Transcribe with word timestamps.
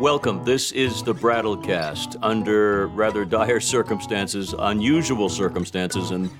Welcome. 0.00 0.44
This 0.44 0.70
is 0.70 1.02
the 1.02 1.12
Brattlecast 1.12 2.18
under 2.22 2.86
rather 2.86 3.24
dire 3.24 3.58
circumstances, 3.58 4.54
unusual 4.56 5.28
circumstances, 5.28 6.12
and 6.12 6.30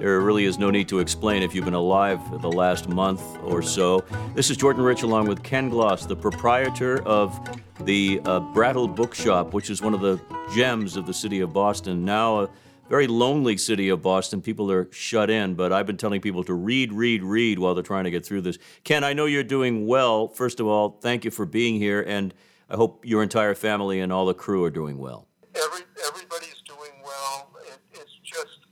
there 0.00 0.20
really 0.20 0.46
is 0.46 0.58
no 0.58 0.68
need 0.68 0.88
to 0.88 0.98
explain 0.98 1.44
if 1.44 1.54
you've 1.54 1.64
been 1.64 1.74
alive 1.74 2.18
the 2.42 2.50
last 2.50 2.88
month 2.88 3.22
or 3.44 3.62
so. 3.62 4.04
This 4.34 4.50
is 4.50 4.56
Jordan 4.56 4.82
Rich 4.82 5.04
along 5.04 5.28
with 5.28 5.44
Ken 5.44 5.68
Gloss, 5.68 6.06
the 6.06 6.16
proprietor 6.16 7.04
of 7.06 7.38
the 7.82 8.20
uh, 8.24 8.40
Brattle 8.40 8.88
Bookshop, 8.88 9.54
which 9.54 9.70
is 9.70 9.80
one 9.80 9.94
of 9.94 10.00
the 10.00 10.20
gems 10.52 10.96
of 10.96 11.06
the 11.06 11.14
city 11.14 11.38
of 11.38 11.52
Boston. 11.52 12.04
Now, 12.04 12.40
a 12.40 12.50
very 12.88 13.06
lonely 13.06 13.56
city 13.56 13.90
of 13.90 14.02
Boston. 14.02 14.42
People 14.42 14.72
are 14.72 14.92
shut 14.92 15.30
in, 15.30 15.54
but 15.54 15.72
I've 15.72 15.86
been 15.86 15.96
telling 15.96 16.20
people 16.20 16.42
to 16.42 16.54
read, 16.54 16.92
read, 16.92 17.22
read 17.22 17.60
while 17.60 17.74
they're 17.74 17.84
trying 17.84 18.04
to 18.04 18.10
get 18.10 18.26
through 18.26 18.40
this. 18.40 18.58
Ken, 18.82 19.04
I 19.04 19.12
know 19.12 19.26
you're 19.26 19.44
doing 19.44 19.86
well. 19.86 20.26
First 20.26 20.58
of 20.58 20.66
all, 20.66 20.98
thank 21.00 21.24
you 21.24 21.30
for 21.30 21.46
being 21.46 21.76
here, 21.76 22.02
and 22.02 22.34
I 22.74 22.76
hope 22.76 23.06
your 23.06 23.22
entire 23.22 23.54
family 23.54 24.00
and 24.00 24.12
all 24.12 24.26
the 24.26 24.34
crew 24.34 24.64
are 24.64 24.70
doing 24.70 24.98
well. 24.98 25.28
Every, 25.54 25.82
everybody's 26.08 26.60
doing 26.66 26.90
well. 27.04 27.52
It, 27.68 27.78
it's 27.92 28.18
just 28.24 28.66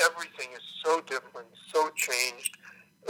everything 0.00 0.48
is 0.56 0.62
so 0.82 1.02
different, 1.02 1.48
so 1.70 1.90
changed, 1.90 2.56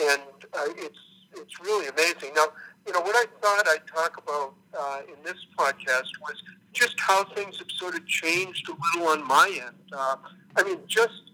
and 0.01 0.21
uh, 0.53 0.65
it's 0.79 0.99
it's 1.37 1.61
really 1.61 1.87
amazing. 1.87 2.35
Now, 2.35 2.47
you 2.85 2.93
know, 2.93 3.03
what 3.03 3.15
I 3.15 3.27
thought 3.41 3.69
I'd 3.69 3.87
talk 3.87 4.19
about 4.19 4.55
uh, 4.77 5.03
in 5.07 5.23
this 5.23 5.37
podcast 5.57 6.11
was 6.21 6.43
just 6.73 6.99
how 6.99 7.23
things 7.23 7.59
have 7.59 7.71
sort 7.79 7.95
of 7.95 8.05
changed 8.09 8.69
a 8.69 8.73
little 8.73 9.13
on 9.13 9.25
my 9.25 9.49
end. 9.65 9.93
Uh, 9.93 10.17
I 10.57 10.65
mean, 10.65 10.81
just 10.89 11.31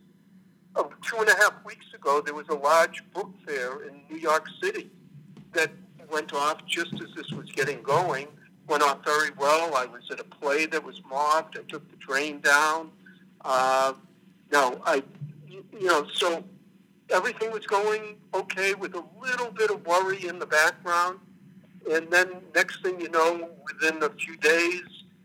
uh, 0.76 0.82
two 1.00 1.16
and 1.16 1.30
a 1.30 1.36
half 1.36 1.54
weeks 1.64 1.86
ago, 1.94 2.20
there 2.20 2.34
was 2.34 2.48
a 2.50 2.56
large 2.56 3.02
book 3.14 3.32
fair 3.46 3.84
in 3.84 4.02
New 4.10 4.18
York 4.18 4.44
City 4.62 4.90
that 5.54 5.70
went 6.10 6.34
off 6.34 6.58
just 6.66 6.92
as 6.92 7.08
this 7.16 7.30
was 7.30 7.50
getting 7.52 7.80
going. 7.80 8.28
Went 8.68 8.82
off 8.82 9.04
very 9.04 9.30
well. 9.38 9.74
I 9.74 9.86
was 9.86 10.10
at 10.10 10.20
a 10.20 10.24
play 10.24 10.66
that 10.66 10.84
was 10.84 11.02
mobbed. 11.08 11.58
I 11.58 11.62
took 11.62 11.90
the 11.90 11.96
train 11.96 12.40
down. 12.40 12.90
Uh, 13.44 13.94
no, 14.52 14.80
I 14.84 15.02
you 15.48 15.86
know, 15.86 16.06
so 16.12 16.44
everything 17.10 17.50
was 17.50 17.66
going 17.66 18.16
okay 18.34 18.74
with 18.74 18.94
a 18.94 19.04
little 19.20 19.50
bit 19.50 19.70
of 19.70 19.86
worry 19.86 20.26
in 20.26 20.38
the 20.38 20.46
background. 20.46 21.18
And 21.90 22.10
then 22.10 22.28
next 22.54 22.82
thing 22.82 23.00
you 23.00 23.08
know, 23.08 23.50
within 23.64 24.02
a 24.02 24.10
few 24.10 24.36
days, 24.36 24.82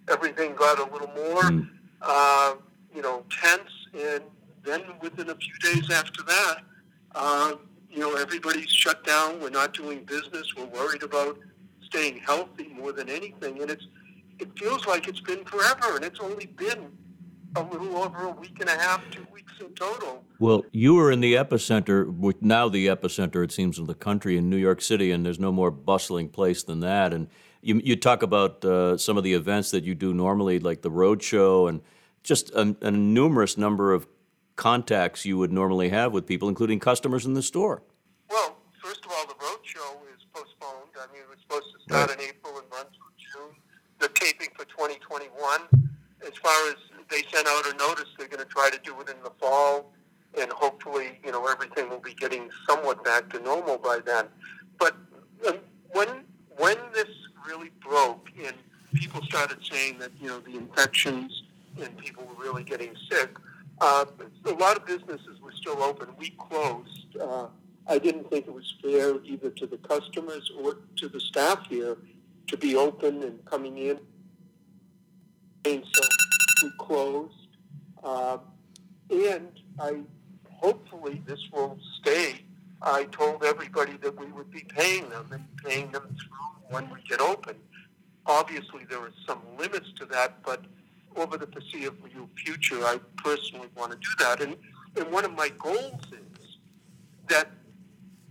everything 0.09 0.55
got 0.55 0.79
a 0.79 0.91
little 0.91 1.11
more, 1.15 1.43
mm. 1.43 1.67
uh, 2.01 2.55
you 2.95 3.01
know, 3.01 3.23
tense. 3.29 3.71
And 3.93 4.23
then 4.63 4.81
within 5.01 5.29
a 5.29 5.35
few 5.35 5.53
days 5.61 5.89
after 5.91 6.23
that, 6.23 6.57
uh, 7.15 7.55
you 7.89 7.99
know, 7.99 8.15
everybody's 8.15 8.69
shut 8.69 9.03
down. 9.05 9.39
We're 9.41 9.49
not 9.49 9.73
doing 9.73 10.03
business. 10.05 10.55
We're 10.55 10.65
worried 10.65 11.03
about 11.03 11.37
staying 11.93 12.17
healthy 12.17 12.73
more 12.75 12.91
than 12.91 13.09
anything. 13.09 13.61
And 13.61 13.69
it's, 13.69 13.85
it 14.39 14.49
feels 14.57 14.87
like 14.87 15.07
it's 15.07 15.19
been 15.19 15.45
forever, 15.45 15.95
and 15.95 16.03
it's 16.03 16.19
only 16.19 16.47
been 16.47 16.91
a 17.55 17.61
little 17.61 17.97
over 17.97 18.25
a 18.25 18.31
week 18.31 18.59
and 18.59 18.69
a 18.69 18.77
half, 18.77 19.01
two 19.11 19.25
weeks 19.31 19.53
in 19.59 19.71
total. 19.75 20.23
Well, 20.39 20.65
you 20.71 20.95
were 20.95 21.11
in 21.11 21.19
the 21.19 21.35
epicenter, 21.35 22.07
now 22.41 22.67
the 22.67 22.87
epicenter, 22.87 23.43
it 23.43 23.51
seems, 23.51 23.77
of 23.77 23.85
the 23.85 23.93
country 23.93 24.37
in 24.37 24.49
New 24.49 24.57
York 24.57 24.81
City, 24.81 25.11
and 25.11 25.23
there's 25.23 25.39
no 25.39 25.51
more 25.51 25.69
bustling 25.69 26.29
place 26.29 26.63
than 26.63 26.79
that. 26.79 27.13
And 27.13 27.27
you, 27.61 27.79
you 27.83 27.95
talk 27.95 28.23
about 28.23 28.65
uh, 28.65 28.97
some 28.97 29.17
of 29.17 29.23
the 29.23 29.33
events 29.33 29.69
that 29.71 29.83
you 29.83 29.93
do 29.93 30.15
normally, 30.15 30.57
like 30.57 30.81
the 30.81 30.89
road 30.89 31.21
show, 31.21 31.67
and 31.67 31.81
just 32.23 32.49
a, 32.55 32.75
a 32.81 32.89
numerous 32.89 33.55
number 33.55 33.93
of 33.93 34.07
contacts 34.55 35.25
you 35.25 35.37
would 35.37 35.51
normally 35.51 35.89
have 35.89 36.11
with 36.11 36.25
people, 36.25 36.49
including 36.49 36.79
customers 36.79 37.25
in 37.25 37.35
the 37.35 37.43
store. 37.43 37.83
Well, 38.31 38.57
first 38.83 39.05
of 39.05 39.11
all, 39.11 39.27
the 39.27 39.35
road 39.45 39.59
show 39.63 39.99
is 40.15 40.25
postponed. 40.33 40.89
I 40.97 41.11
mean, 41.13 41.21
it 41.21 41.29
was 41.93 42.05
supposed 42.05 42.09
to 42.09 42.09
start 42.09 42.09
right. 42.09 42.19
in 42.19 42.29
April 42.29 42.57
and 42.59 42.67
run 42.71 42.85
through 42.91 43.13
June. 43.17 43.55
The 43.99 44.09
taping 44.09 44.49
for 44.55 44.65
2021. 44.65 45.61
As 46.25 46.37
far 46.41 46.69
as 46.69 46.75
they 47.09 47.21
sent 47.31 47.47
out 47.47 47.73
a 47.73 47.77
notice 47.77 48.05
they're 48.17 48.27
going 48.27 48.43
to 48.43 48.49
try 48.49 48.69
to 48.69 48.79
do 48.83 48.99
it 49.01 49.09
in 49.09 49.21
the 49.23 49.31
fall, 49.39 49.91
and 50.39 50.49
hopefully, 50.51 51.19
you 51.23 51.31
know, 51.31 51.45
everything 51.47 51.89
will 51.89 51.99
be 51.99 52.13
getting 52.13 52.49
somewhat 52.67 53.03
back 53.03 53.29
to 53.29 53.39
normal 53.39 53.77
by 53.77 53.99
then. 54.05 54.25
But 54.79 54.95
um, 55.47 55.59
when 55.91 56.07
when 56.57 56.77
this 56.93 57.09
really 57.45 57.71
broke 57.81 58.29
and 58.37 58.55
people 58.93 59.21
started 59.23 59.57
saying 59.69 59.99
that 59.99 60.11
you 60.19 60.27
know 60.27 60.39
the 60.39 60.55
infections 60.55 61.43
and 61.81 61.95
people 61.97 62.25
were 62.25 62.43
really 62.43 62.63
getting 62.63 62.95
sick, 63.11 63.37
uh, 63.81 64.05
a 64.45 64.51
lot 64.51 64.77
of 64.77 64.85
businesses 64.85 65.41
were 65.41 65.51
still 65.51 65.83
open. 65.83 66.07
We 66.17 66.29
closed. 66.31 67.17
Uh, 67.19 67.47
I 67.87 67.97
didn't 67.97 68.29
think 68.29 68.47
it 68.47 68.53
was 68.53 68.73
fair 68.81 69.21
either 69.23 69.49
to 69.49 69.67
the 69.67 69.77
customers 69.77 70.51
or 70.61 70.77
to 70.97 71.09
the 71.09 71.19
staff 71.19 71.67
here 71.67 71.97
to 72.47 72.57
be 72.57 72.75
open 72.75 73.23
and 73.23 73.43
coming 73.45 73.77
in. 73.77 73.99
And 75.65 75.83
so 75.93 76.01
we 76.63 76.71
closed. 76.77 77.33
Uh, 78.03 78.37
and 79.09 79.49
I 79.79 80.01
hopefully 80.49 81.21
this 81.25 81.39
will 81.51 81.77
stay. 81.99 82.41
I 82.81 83.05
told 83.05 83.43
everybody 83.43 83.97
that 83.97 84.17
we 84.17 84.27
would 84.27 84.51
be 84.51 84.65
paying 84.69 85.09
them 85.09 85.27
and 85.31 85.45
paying 85.63 85.91
them 85.91 86.03
through 86.03 86.69
when 86.69 86.89
we 86.89 87.01
get 87.07 87.21
open. 87.21 87.55
Obviously, 88.25 88.85
there 88.89 88.99
are 88.99 89.11
some 89.27 89.41
limits 89.57 89.91
to 89.99 90.05
that, 90.07 90.41
but 90.43 90.63
over 91.15 91.37
the 91.37 91.47
foreseeable 91.47 92.07
future, 92.43 92.77
I 92.83 92.99
personally 93.17 93.67
want 93.75 93.91
to 93.91 93.97
do 93.97 94.09
that. 94.19 94.41
And, 94.41 94.55
and 94.95 95.11
one 95.11 95.25
of 95.25 95.33
my 95.33 95.49
goals 95.49 96.01
is 96.11 96.57
that 97.27 97.49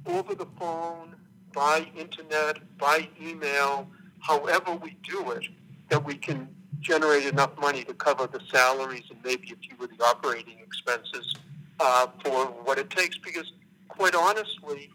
over 0.07 0.35
the 0.35 0.47
phone, 0.59 1.15
by 1.53 1.87
internet, 1.97 2.59
by 2.79 3.09
email, 3.21 3.87
however 4.21 4.75
we 4.75 4.97
do 5.03 5.31
it, 5.33 5.47
that 5.91 6.03
we 6.05 6.15
can 6.15 6.49
generate 6.81 7.27
enough 7.27 7.57
money 7.59 7.85
to 7.85 7.95
cover 7.95 8.27
the 8.27 8.41
salaries 8.51 9.05
and 9.11 9.19
maybe 9.25 9.53
a 9.53 9.57
few 9.57 9.85
of 9.85 9.97
the 9.97 10.05
operating 10.05 10.59
expenses 10.59 11.35
uh, 11.81 12.07
for 12.25 12.47
what 12.47 12.79
it 12.79 12.91
takes. 12.91 13.19
Because, 13.19 13.53
quite 13.89 14.15
honestly, 14.15 14.91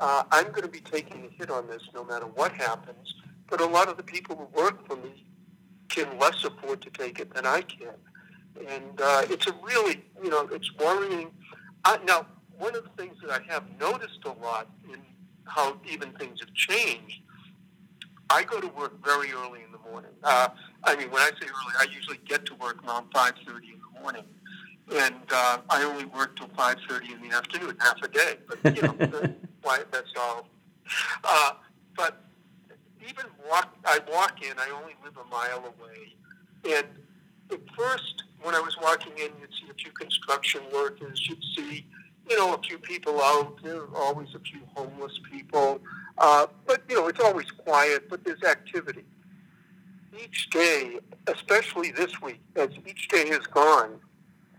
uh, 0.00 0.24
I'm 0.30 0.50
going 0.50 0.62
to 0.62 0.68
be 0.68 0.80
taking 0.80 1.24
a 1.26 1.34
hit 1.38 1.50
on 1.50 1.66
this 1.66 1.82
no 1.94 2.04
matter 2.04 2.26
what 2.26 2.52
happens. 2.52 3.14
But 3.48 3.60
a 3.60 3.66
lot 3.66 3.88
of 3.88 3.96
the 3.96 4.02
people 4.02 4.36
who 4.36 4.62
work 4.62 4.86
for 4.86 4.96
me 4.96 5.24
can 5.88 6.18
less 6.18 6.44
afford 6.44 6.80
to 6.82 6.90
take 6.90 7.18
it 7.18 7.32
than 7.34 7.46
I 7.46 7.62
can. 7.62 7.94
And 8.68 9.00
uh, 9.00 9.22
it's 9.28 9.46
a 9.46 9.54
really, 9.62 10.04
you 10.22 10.30
know, 10.30 10.48
it's 10.52 10.72
worrying. 10.76 11.30
I, 11.84 11.98
now, 12.06 12.26
one 12.58 12.74
of 12.74 12.84
the 12.84 12.90
things 13.02 13.16
that 13.22 13.30
I 13.30 13.52
have 13.52 13.64
noticed 13.80 14.20
a 14.24 14.32
lot 14.32 14.68
in 14.92 15.00
how 15.46 15.76
even 15.90 16.12
things 16.12 16.40
have 16.40 16.52
changed, 16.54 17.20
I 18.30 18.42
go 18.42 18.60
to 18.60 18.68
work 18.68 19.04
very 19.04 19.32
early 19.32 19.62
in 19.62 19.72
the 19.72 19.90
morning. 19.90 20.10
Uh, 20.22 20.48
I 20.84 20.96
mean, 20.96 21.10
when 21.10 21.22
I 21.22 21.30
say 21.40 21.46
early, 21.46 21.74
I 21.78 21.86
usually 21.94 22.18
get 22.26 22.44
to 22.46 22.54
work 22.54 22.84
around 22.86 23.12
5.30 23.12 23.46
in 23.46 23.80
the 23.94 24.00
morning. 24.00 24.24
And 24.94 25.14
uh, 25.30 25.58
I 25.70 25.82
only 25.84 26.04
work 26.06 26.36
till 26.36 26.48
5.30 26.48 27.12
in 27.12 27.28
the 27.28 27.36
afternoon, 27.36 27.76
half 27.80 27.96
a 28.02 28.08
day. 28.08 28.38
But, 28.48 28.76
you 28.76 28.82
know, 28.82 28.92
why, 29.62 29.80
that's 29.90 30.10
all. 30.18 30.48
Uh, 31.22 31.52
but 31.96 32.22
even 33.08 33.26
walk, 33.48 33.74
I 33.84 34.00
walk 34.10 34.42
in, 34.42 34.58
I 34.58 34.70
only 34.70 34.94
live 35.04 35.16
a 35.16 35.28
mile 35.28 35.58
away. 35.58 36.14
And 36.64 36.86
at 37.50 37.60
first, 37.76 38.24
when 38.42 38.54
I 38.54 38.60
was 38.60 38.76
walking 38.80 39.12
in, 39.12 39.30
you'd 39.40 39.50
see 39.52 39.70
a 39.70 39.74
few 39.74 39.92
construction 39.92 40.62
workers, 40.72 41.26
you'd 41.28 41.42
see, 41.56 41.86
you 42.28 42.36
know, 42.36 42.54
a 42.54 42.58
few 42.58 42.78
people 42.78 43.20
out. 43.22 43.58
There 43.62 43.82
are 43.82 43.96
always 43.96 44.34
a 44.34 44.40
few 44.40 44.60
homeless 44.74 45.18
people. 45.30 45.80
Uh, 46.18 46.46
but, 46.66 46.82
you 46.88 46.96
know, 46.96 47.08
it's 47.08 47.20
always 47.20 47.50
quiet, 47.50 48.08
but 48.08 48.24
there's 48.24 48.42
activity 48.42 49.04
each 50.22 50.50
day, 50.50 50.98
especially 51.26 51.90
this 51.90 52.20
week, 52.20 52.40
as 52.56 52.70
each 52.86 53.08
day 53.08 53.28
has 53.28 53.46
gone, 53.46 54.00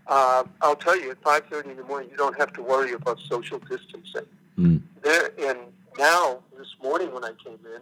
uh, 0.06 0.44
I'll 0.62 0.76
tell 0.76 0.98
you, 0.98 1.10
at 1.10 1.20
5.30 1.22 1.70
in 1.70 1.76
the 1.76 1.84
morning, 1.84 2.10
you 2.10 2.16
don't 2.16 2.38
have 2.38 2.52
to 2.54 2.62
worry 2.62 2.92
about 2.92 3.18
social 3.28 3.58
distancing. 3.58 4.26
Mm. 4.58 4.82
There, 5.02 5.30
and 5.38 5.58
now, 5.98 6.40
this 6.56 6.74
morning 6.82 7.12
when 7.12 7.24
I 7.24 7.32
came 7.42 7.58
in, 7.64 7.80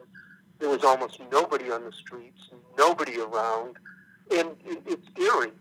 there 0.59 0.69
was 0.69 0.85
almost 0.85 1.21
nobody 1.31 1.71
on 1.71 1.85
the 1.85 1.93
streets, 1.93 2.49
nobody 2.79 3.21
around, 3.21 3.77
and 4.31 4.51
it, 4.65 4.83
it's 4.87 5.07
eerie. 5.19 5.53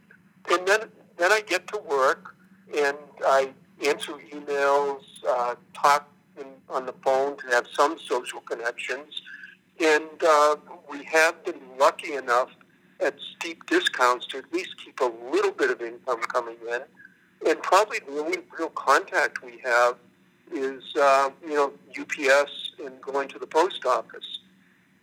And 0.50 0.68
then, 0.68 0.82
then 1.18 1.32
I 1.32 1.42
get 1.42 1.68
to 1.68 1.80
work, 1.80 2.36
and 2.78 2.98
I 3.26 3.50
answer 3.88 4.14
emails, 4.32 5.02
uh, 5.28 5.56
talk 5.74 6.10
in, 6.40 6.46
on 6.70 6.86
the 6.86 6.94
phone 7.04 7.38
to 7.38 7.48
have 7.48 7.66
some 7.74 7.98
social 8.00 8.42
connections, 8.42 9.22
and 9.80 10.24
uh, 10.28 10.56
we 10.90 11.04
have 11.04 11.44
been 11.46 11.60
lucky 11.80 12.14
enough 12.16 12.50
at 13.00 13.16
steep 13.36 13.66
discounts 13.66 14.26
to 14.28 14.38
at 14.38 14.54
least 14.54 14.76
keep 14.84 15.00
a 15.02 15.12
little 15.32 15.52
bit 15.52 15.70
of 15.70 15.82
income 15.82 16.22
coming 16.22 16.58
in. 16.72 16.82
And 17.48 17.62
probably 17.62 18.00
the 18.00 18.20
only 18.20 18.38
real 18.58 18.70
contact 18.70 19.44
we 19.44 19.60
have 19.64 19.98
is, 20.52 20.84
uh, 20.96 21.30
you 21.44 21.56
know, 21.56 21.74
UPS 22.00 22.74
and 22.84 23.02
going 23.02 23.28
to 23.30 23.40
the 23.40 23.48
post 23.48 23.86
office. 23.86 24.40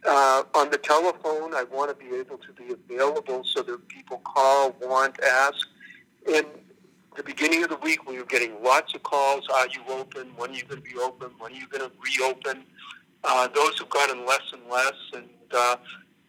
Uh, 0.06 0.44
on 0.54 0.70
the 0.70 0.78
telephone, 0.78 1.54
I 1.54 1.64
want 1.64 1.90
to 1.90 2.04
be 2.04 2.16
able 2.16 2.38
to 2.38 2.52
be 2.52 2.72
available 2.72 3.44
so 3.44 3.62
that 3.62 3.88
people 3.88 4.18
call, 4.24 4.74
want, 4.80 5.20
ask. 5.22 5.68
And 6.32 6.46
the 7.16 7.22
beginning 7.22 7.64
of 7.64 7.70
the 7.70 7.76
week, 7.76 8.08
we 8.08 8.18
were 8.18 8.24
getting 8.24 8.62
lots 8.62 8.94
of 8.94 9.02
calls. 9.02 9.44
Are 9.52 9.68
you 9.68 9.80
open? 9.88 10.28
When 10.36 10.50
are 10.50 10.54
you 10.54 10.64
going 10.64 10.82
to 10.82 10.88
be 10.88 10.96
open? 10.98 11.30
When 11.38 11.52
are 11.52 11.56
you 11.56 11.66
going 11.68 11.88
to 11.88 11.92
reopen? 11.98 12.64
Uh, 13.24 13.48
those 13.48 13.78
have 13.78 13.90
gotten 13.90 14.26
less 14.26 14.42
and 14.52 14.62
less, 14.70 14.94
and 15.14 15.28
uh, 15.52 15.76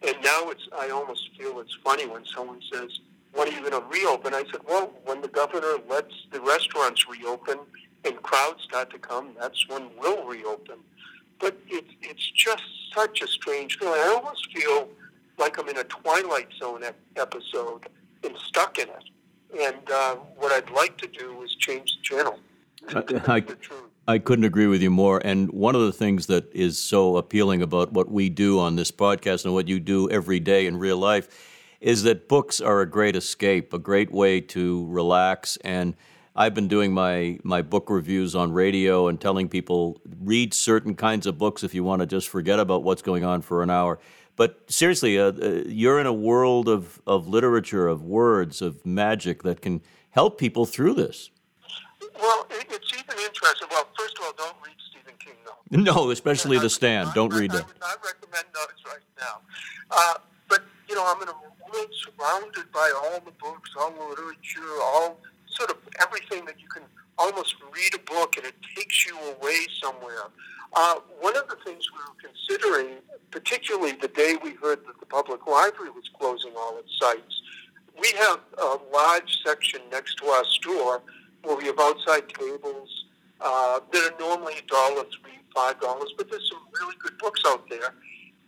And 0.02 0.16
now 0.22 0.50
it's 0.50 0.68
I 0.76 0.90
almost 0.90 1.30
feel 1.38 1.60
it's 1.60 1.76
funny 1.84 2.06
when 2.06 2.24
someone 2.26 2.60
says, 2.72 2.90
"When 3.32 3.48
are 3.48 3.52
you 3.52 3.60
going 3.60 3.80
to 3.82 3.86
reopen?" 3.88 4.34
I 4.34 4.44
said, 4.50 4.60
"Well, 4.68 4.92
when 5.04 5.20
the 5.20 5.28
governor 5.28 5.74
lets 5.88 6.14
the 6.32 6.40
restaurants 6.40 7.08
reopen 7.08 7.58
and 8.04 8.20
crowds 8.22 8.64
start 8.64 8.90
to 8.90 8.98
come, 8.98 9.34
that's 9.40 9.68
when 9.68 9.90
we'll 9.98 10.24
reopen." 10.26 10.78
But 11.38 11.56
it, 11.68 11.84
it's 12.00 12.30
just 12.32 12.62
such 12.94 13.22
a 13.22 13.26
strange 13.26 13.78
feeling. 13.78 14.00
I 14.00 14.08
almost 14.08 14.52
feel 14.52 14.88
like 15.38 15.58
I'm 15.58 15.68
in 15.68 15.78
a 15.78 15.84
Twilight 15.84 16.48
Zone 16.60 16.82
episode 17.16 17.88
and 18.24 18.36
stuck 18.38 18.78
in 18.78 18.88
it. 18.88 19.04
And 19.60 19.90
uh, 19.90 20.16
what 20.36 20.52
I'd 20.52 20.70
like 20.70 20.96
to 20.98 21.06
do 21.06 21.42
is 21.42 21.54
change 21.54 21.96
the 21.96 22.02
channel. 22.02 22.38
I, 22.88 23.36
I, 23.36 24.14
I 24.14 24.18
couldn't 24.18 24.44
agree 24.44 24.66
with 24.66 24.82
you 24.82 24.90
more. 24.90 25.20
And 25.24 25.50
one 25.52 25.74
of 25.74 25.82
the 25.82 25.92
things 25.92 26.26
that 26.26 26.52
is 26.54 26.78
so 26.78 27.16
appealing 27.16 27.62
about 27.62 27.92
what 27.92 28.10
we 28.10 28.28
do 28.28 28.58
on 28.58 28.76
this 28.76 28.90
podcast 28.90 29.44
and 29.44 29.54
what 29.54 29.68
you 29.68 29.78
do 29.78 30.10
every 30.10 30.40
day 30.40 30.66
in 30.66 30.76
real 30.76 30.96
life 30.96 31.48
is 31.80 32.02
that 32.04 32.28
books 32.28 32.60
are 32.60 32.80
a 32.80 32.86
great 32.86 33.16
escape, 33.16 33.72
a 33.72 33.78
great 33.78 34.10
way 34.10 34.40
to 34.40 34.86
relax. 34.88 35.56
And 35.58 35.94
I've 36.34 36.54
been 36.54 36.68
doing 36.68 36.92
my, 36.94 37.38
my 37.42 37.60
book 37.60 37.90
reviews 37.90 38.34
on 38.34 38.52
radio 38.52 39.08
and 39.08 39.20
telling 39.20 39.48
people 39.48 40.00
read 40.20 40.54
certain 40.54 40.94
kinds 40.94 41.26
of 41.26 41.36
books 41.36 41.62
if 41.62 41.74
you 41.74 41.84
want 41.84 42.00
to 42.00 42.06
just 42.06 42.28
forget 42.28 42.58
about 42.58 42.82
what's 42.82 43.02
going 43.02 43.22
on 43.22 43.42
for 43.42 43.62
an 43.62 43.68
hour. 43.68 43.98
But 44.36 44.70
seriously, 44.70 45.18
uh, 45.18 45.32
uh, 45.32 45.62
you're 45.66 46.00
in 46.00 46.06
a 46.06 46.12
world 46.12 46.68
of, 46.68 47.02
of 47.06 47.28
literature, 47.28 47.86
of 47.86 48.02
words, 48.02 48.62
of 48.62 48.84
magic 48.86 49.42
that 49.42 49.60
can 49.60 49.82
help 50.10 50.38
people 50.38 50.64
through 50.64 50.94
this. 50.94 51.30
Well, 52.18 52.46
it's 52.50 52.92
even 52.94 53.24
interesting. 53.24 53.68
Well, 53.70 53.86
first 53.98 54.18
of 54.18 54.24
all, 54.24 54.32
don't 54.38 54.56
read 54.64 54.76
Stephen 54.90 55.14
King, 55.18 55.34
though. 55.44 55.76
No, 55.82 56.10
especially 56.10 56.58
The 56.58 56.70
Stand. 56.70 57.10
I, 57.10 57.14
don't 57.14 57.34
read 57.34 57.52
it. 57.52 57.62
I 57.62 57.66
would 57.66 57.80
not 57.80 57.98
recommend 58.02 58.46
those 58.54 58.82
right 58.86 59.04
now. 59.20 59.40
Uh, 59.90 60.14
but, 60.48 60.62
you 60.88 60.94
know, 60.94 61.04
I'm 61.06 61.20
in 61.20 61.28
a 61.28 61.32
world 61.32 61.90
surrounded 61.92 62.72
by 62.72 62.90
all 63.04 63.20
the 63.20 63.32
books, 63.32 63.70
all 63.78 63.90
the 63.90 64.02
literature, 64.02 64.80
all 64.82 65.18
sort 65.56 65.70
of 65.70 65.76
everything 66.00 66.44
that 66.46 66.60
you 66.60 66.68
can 66.68 66.82
almost 67.18 67.56
read 67.74 67.94
a 67.94 67.98
book 67.98 68.36
and 68.36 68.46
it 68.46 68.54
takes 68.76 69.06
you 69.06 69.16
away 69.18 69.58
somewhere. 69.82 70.24
Uh, 70.74 70.96
one 71.20 71.36
of 71.36 71.46
the 71.48 71.56
things 71.64 71.84
we 71.92 71.98
were 71.98 72.30
considering, 72.30 72.96
particularly 73.30 73.92
the 73.92 74.08
day 74.08 74.36
we 74.42 74.54
heard 74.54 74.80
that 74.86 74.98
the 75.00 75.06
public 75.06 75.46
library 75.46 75.90
was 75.90 76.08
closing 76.18 76.52
all 76.56 76.78
its 76.78 76.98
sites, 76.98 77.42
we 78.00 78.10
have 78.18 78.40
a 78.58 78.78
large 78.92 79.38
section 79.44 79.80
next 79.90 80.16
to 80.16 80.26
our 80.26 80.44
store 80.44 81.02
where 81.42 81.56
we 81.56 81.66
have 81.66 81.78
outside 81.78 82.28
tables 82.28 83.04
uh, 83.40 83.80
that 83.92 84.12
are 84.12 84.18
normally 84.18 84.54
a 84.58 84.62
dollar, 84.62 85.04
three, 85.20 85.38
five 85.54 85.78
dollars, 85.80 86.10
but 86.16 86.30
there's 86.30 86.48
some 86.50 86.62
really 86.80 86.94
good 86.98 87.18
books 87.18 87.42
out 87.46 87.68
there. 87.68 87.94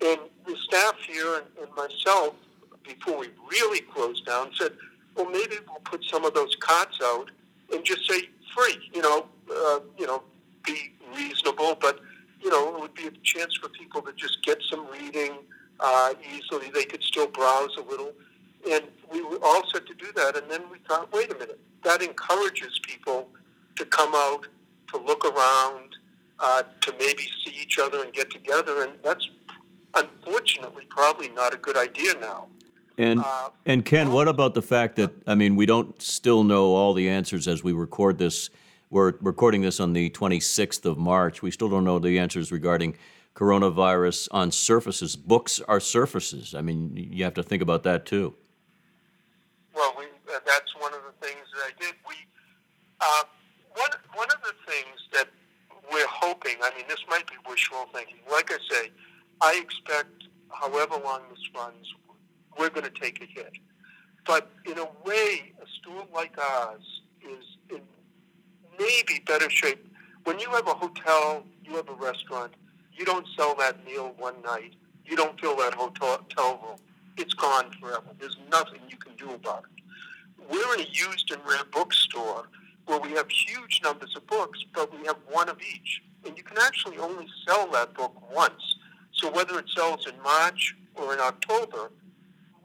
And 0.01 0.21
the 0.47 0.57
staff 0.57 0.95
here 1.07 1.37
and, 1.37 1.47
and 1.61 1.77
myself, 1.77 2.35
before 2.83 3.19
we 3.19 3.29
really 3.51 3.81
closed 3.81 4.25
down, 4.27 4.51
said, 4.55 4.73
well, 5.17 5.31
maybe 5.31 5.57
we'll 5.69 5.81
put 5.85 6.05
some 6.11 6.25
of 6.25 6.35
those 6.35 6.55
carts 6.61 6.99
out 7.03 7.31
and 7.73 7.85
just 7.85 8.09
say 8.09 8.29
free. 8.55 8.91
You 8.93 9.03
know, 9.03 9.27
uh, 9.51 9.81
you 9.99 10.07
know, 10.07 10.23
be 10.65 10.93
reasonable, 11.17 11.77
but 11.81 12.01
you 12.43 12.51
know, 12.51 12.75
it 12.77 12.81
would 12.81 12.95
be 12.95 13.07
a 13.07 13.11
chance 13.23 13.57
for 13.57 13.69
people 13.71 14.03
to 14.03 14.13
just 14.13 14.43
get 14.45 14.59
some 14.71 14.87
reading 14.91 15.33
uh, 15.81 16.15
easily. 16.35 16.71
They 16.73 16.85
could 16.85 17.03
still 17.03 17.27
browse 17.27 17.77
a 17.79 17.83
little, 17.83 18.13
and 18.71 18.85
we 19.13 19.23
were 19.23 19.39
all 19.43 19.63
set 19.73 19.87
to 19.87 19.95
do 19.95 20.13
that. 20.17 20.37
And 20.37 20.51
then 20.51 20.63
we 20.71 20.79
thought, 20.87 21.13
wait 21.13 21.31
a 21.33 21.35
minute, 21.35 21.59
that 21.85 22.03
encourages 22.03 22.79
people 22.83 23.29
to 23.77 23.85
come 23.87 24.13
out, 24.15 24.47
to 24.93 24.99
look 24.99 25.25
around, 25.25 25.97
uh, 26.39 26.63
to 26.83 26.95
maybe 26.99 27.23
see 27.45 27.55
each 27.61 27.79
other 27.79 28.03
and 28.03 28.13
get 28.13 28.31
together. 28.31 28.83
And 28.83 28.93
that's 29.03 29.29
unfortunately 29.95 30.85
probably 30.89 31.29
not 31.31 31.55
a 31.55 31.57
good 31.57 31.77
idea 31.77 32.15
now. 32.21 32.47
And 32.97 33.21
uh, 33.21 33.51
and 33.67 33.85
Ken, 33.85 34.13
what 34.13 34.29
about 34.29 34.55
the 34.55 34.63
fact 34.63 34.97
that 34.97 35.11
I 35.27 35.35
mean 35.35 35.57
we 35.57 35.67
don't 35.67 36.01
still 36.01 36.45
know 36.45 36.75
all 36.75 36.95
the 36.95 37.09
answers 37.09 37.49
as 37.49 37.65
we 37.65 37.73
record 37.73 38.19
this. 38.19 38.51
We're 38.91 39.15
recording 39.21 39.63
this 39.63 39.81
on 39.81 39.93
the 39.93 40.11
26th 40.11 40.85
of 40.85 40.99
March. 40.99 41.43
We 41.43 41.51
still 41.51 41.69
don't 41.69 41.85
know 41.85 41.99
the 41.99 42.19
answers 42.19 42.53
regarding 42.53 42.97
coronavirus 43.35 44.29
on 44.31 44.53
surfaces. 44.53 45.17
Books 45.17 45.61
are 45.67 45.81
surfaces. 45.81 46.55
I 46.55 46.63
mean, 46.63 46.93
you 46.95 47.25
have 47.25 47.35
to 47.35 47.43
think 47.43 47.63
about 47.63 47.83
that 47.83 48.07
too. 48.07 48.35
Well, 49.75 49.93
we, 49.99 50.05
uh, 50.05 50.39
that's 50.47 50.73
one 50.79 50.95
of 50.95 51.01
the 51.03 51.27
things 51.27 51.43
that 51.55 51.63
I 51.67 51.73
did. 51.81 51.95
We 52.09 52.15
uh, 53.01 53.25
one 53.75 53.91
one 54.15 54.29
of 54.31 54.41
the 54.43 54.55
things 54.71 55.01
that 55.13 55.29
we're 55.93 56.07
hoping. 56.07 56.57
I 56.63 56.71
mean, 56.77 56.87
this 56.89 57.03
might 57.09 57.27
be 57.27 57.35
wishful 57.49 57.87
thinking. 57.93 58.19
Like 58.31 58.53
I 58.53 58.59
say, 58.71 58.91
I 59.41 59.61
expect, 59.61 60.29
however 60.51 60.95
long 61.05 61.23
this 61.31 61.43
runs, 61.55 61.93
we're 62.59 62.71
going 62.71 62.85
to 62.85 63.01
take 63.01 63.23
a 63.23 63.27
hit. 63.27 63.53
But 64.27 64.51
in 64.65 64.79
a 64.79 64.89
way, 65.05 65.53
a 65.63 65.67
store 65.81 66.05
like 66.15 66.39
ours 66.39 67.03
is 67.23 67.45
in 67.71 67.81
maybe 68.79 69.23
better 69.27 69.51
shape. 69.51 69.87
When 70.25 70.39
you 70.39 70.49
have 70.51 70.67
a 70.67 70.75
hotel, 70.75 71.45
you 71.65 71.77
have 71.77 71.89
a 71.89 71.95
restaurant, 71.95 72.55
you 72.97 73.05
don't 73.05 73.27
sell 73.37 73.55
that 73.57 73.85
meal 73.85 74.15
one 74.19 74.41
night. 74.43 74.75
You 75.05 75.17
don't 75.17 75.39
fill 75.41 75.57
that 75.57 75.75
hotel 75.75 76.29
room. 76.63 76.79
It's 77.17 77.35
gone 77.35 77.71
forever. 77.81 78.07
There's 78.19 78.39
nothing 78.51 78.81
you 78.89 78.97
can 78.97 79.15
do 79.17 79.35
about 79.35 79.65
it. 79.65 79.83
We're 80.51 80.75
in 80.75 80.81
a 80.81 80.89
used 80.91 81.31
and 81.31 81.41
rare 81.47 81.65
bookstore 81.73 82.49
where 82.87 83.01
we 83.01 83.13
have 83.13 83.29
huge 83.31 83.81
numbers 83.83 84.15
of 84.17 84.27
books, 84.27 84.65
but 84.75 84.93
we 84.93 85.07
have 85.07 85.17
one 85.31 85.49
of 85.49 85.59
each. 85.61 86.03
And 86.25 86.37
you 86.37 86.43
can 86.43 86.59
actually 86.59 86.99
only 86.99 87.27
sell 87.47 87.71
that 87.73 87.95
book 87.95 88.15
once. 88.33 88.77
So 89.13 89.31
whether 89.31 89.59
it 89.59 89.67
sells 89.75 90.07
in 90.07 90.21
March 90.23 90.75
or 90.95 91.15
in 91.15 91.21
October, 91.21 91.91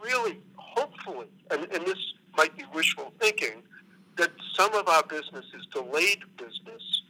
really, 0.02 0.40
hopefully, 0.56 1.28
and, 1.52 1.62
and 1.72 1.86
this 1.86 2.14
might 2.38 2.56
be 2.58 2.64
wishful 2.74 3.14
thinking, 3.20 3.64
that 4.18 4.32
some 4.56 4.74
of 4.74 4.88
our 4.88 5.04
business 5.04 5.46
is 5.58 5.66
delayed 5.74 6.20
business 6.38 7.02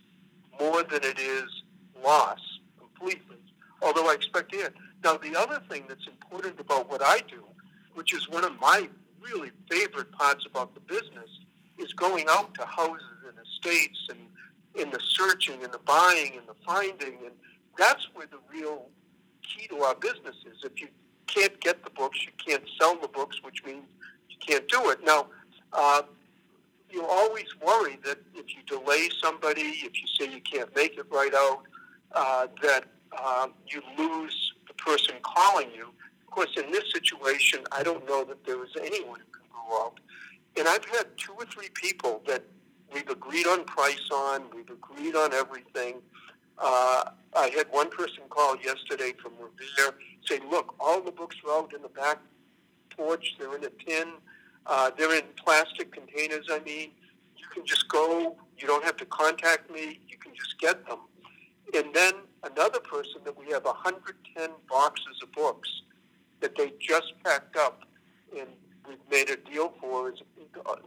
more 0.59 0.83
than 0.83 1.03
it 1.03 1.19
is 1.19 1.63
loss 2.03 2.39
completely, 2.77 3.37
although 3.81 4.09
I 4.09 4.13
expect 4.13 4.53
it. 4.53 4.73
Now, 5.03 5.17
the 5.17 5.35
other 5.35 5.61
thing 5.69 5.85
that's 5.87 6.07
important 6.07 6.59
about 6.59 6.89
what 6.89 7.01
I 7.03 7.19
do, 7.27 7.43
which 7.93 8.13
is 8.13 8.29
one 8.29 8.43
of 8.43 8.59
my 8.59 8.89
really 9.21 9.51
favorite 9.69 10.11
parts 10.11 10.45
about 10.45 10.73
the 10.73 10.81
business, 10.81 11.29
is 11.77 11.93
going 11.93 12.25
out 12.29 12.53
to 12.55 12.65
houses 12.65 13.03
and 13.27 13.37
estates 13.45 13.99
and 14.09 14.19
in 14.75 14.91
the 14.91 14.99
searching 14.99 15.63
and 15.63 15.73
the 15.73 15.79
buying 15.79 16.33
and 16.37 16.47
the 16.47 16.55
finding. 16.65 17.17
And 17.25 17.33
that's 17.77 18.07
where 18.13 18.27
the 18.27 18.39
real 18.51 18.87
key 19.43 19.67
to 19.67 19.81
our 19.81 19.95
business 19.95 20.35
is. 20.45 20.63
If 20.63 20.79
you 20.79 20.89
can't 21.33 21.59
get 21.61 21.83
the 21.83 21.89
books, 21.91 22.19
you 22.25 22.31
can't 22.45 22.63
sell 22.79 22.95
the 22.99 23.07
books, 23.07 23.41
which 23.43 23.63
means 23.65 23.83
you 24.29 24.37
can't 24.45 24.67
do 24.67 24.89
it. 24.89 24.99
Now, 25.03 25.27
uh, 25.73 26.03
you 26.91 27.05
always 27.05 27.47
worry 27.65 27.99
that 28.03 28.17
if 28.33 28.45
you 28.55 28.63
delay 28.65 29.09
somebody, 29.21 29.61
if 29.61 29.93
you 30.01 30.07
say 30.19 30.33
you 30.33 30.41
can't 30.41 30.73
make 30.75 30.97
it 30.97 31.05
right 31.11 31.33
out, 31.33 31.61
uh, 32.13 32.47
that 32.63 32.85
uh, 33.17 33.47
you 33.67 33.81
lose 33.97 34.53
the 34.67 34.73
person 34.73 35.15
calling 35.21 35.69
you. 35.75 35.87
Of 36.23 36.31
course, 36.31 36.49
in 36.57 36.71
this 36.71 36.91
situation, 36.91 37.61
I 37.71 37.83
don't 37.83 38.05
know 38.07 38.23
that 38.23 38.45
there 38.45 38.63
is 38.63 38.71
anyone 38.77 39.19
who 39.19 39.39
can 39.39 39.47
go 39.51 39.85
out. 39.85 39.99
And 40.57 40.67
I've 40.67 40.85
had 40.85 41.05
two 41.17 41.33
or 41.33 41.45
three 41.45 41.69
people 41.73 42.21
that 42.27 42.43
we've 42.93 43.09
agreed 43.09 43.47
on 43.47 43.65
price 43.65 44.09
on, 44.11 44.43
we've 44.53 44.69
agreed 44.69 45.15
on 45.15 45.33
everything, 45.33 45.95
uh, 45.95 46.28
I 46.61 47.51
had 47.55 47.67
one 47.71 47.89
person 47.89 48.23
call 48.29 48.57
yesterday 48.57 49.13
from 49.21 49.33
Revere 49.33 49.95
saying, 50.25 50.49
look, 50.49 50.75
all 50.79 51.01
the 51.01 51.11
books 51.11 51.37
are 51.47 51.59
out 51.59 51.73
in 51.73 51.81
the 51.81 51.89
back 51.89 52.19
porch. 52.95 53.35
They're 53.39 53.55
in 53.55 53.63
a 53.63 53.69
tin. 53.69 54.13
Uh, 54.65 54.91
they're 54.97 55.15
in 55.15 55.25
plastic 55.35 55.91
containers, 55.91 56.47
I 56.51 56.59
mean. 56.59 56.91
You 57.37 57.45
can 57.53 57.65
just 57.65 57.87
go. 57.87 58.35
You 58.57 58.67
don't 58.67 58.83
have 58.83 58.97
to 58.97 59.05
contact 59.05 59.71
me. 59.71 59.99
You 60.07 60.17
can 60.17 60.33
just 60.35 60.59
get 60.59 60.85
them. 60.87 60.99
And 61.73 61.93
then 61.93 62.13
another 62.43 62.79
person 62.79 63.21
that 63.25 63.37
we 63.37 63.51
have 63.51 63.63
110 63.63 64.49
boxes 64.69 65.19
of 65.23 65.31
books 65.31 65.69
that 66.41 66.55
they 66.55 66.73
just 66.79 67.13
packed 67.23 67.55
up 67.57 67.83
and 68.37 68.47
we've 68.87 68.97
made 69.11 69.29
a 69.29 69.37
deal 69.49 69.73
for 69.79 70.11
is 70.11 70.19